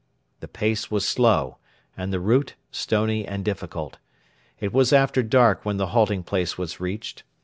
[0.39, 1.59] The pace was slow,
[1.95, 3.99] and the route stony and difficult.
[4.59, 7.21] It was after dark when the halting place was reached.